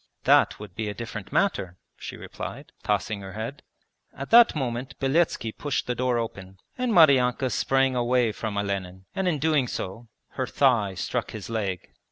[0.23, 3.61] 'That would be a different matter,' she replied, tossing her head.
[4.17, 9.27] At that moment Beletski pushed the door open, and Maryanka sprang away from Olenin and
[9.27, 11.91] in doing so her thigh struck his leg.